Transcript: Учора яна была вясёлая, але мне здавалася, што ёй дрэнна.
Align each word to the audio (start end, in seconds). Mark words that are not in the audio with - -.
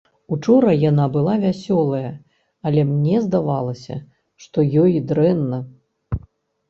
Учора 0.35 0.71
яна 0.91 1.03
была 1.17 1.35
вясёлая, 1.43 2.09
але 2.69 2.81
мне 2.95 3.15
здавалася, 3.29 4.01
што 4.47 4.57
ёй 4.85 4.99
дрэнна. 5.13 5.59